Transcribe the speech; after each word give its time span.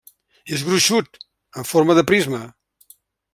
És 0.55 0.63
gruixut, 0.69 1.19
en 1.63 1.69
forma 1.73 1.97
de 2.01 2.05
prisma. 2.13 2.41